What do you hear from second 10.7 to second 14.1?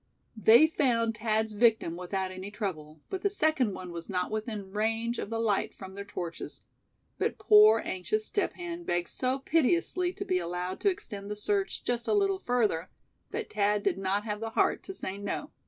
to extend the search "just a little further," that Thad did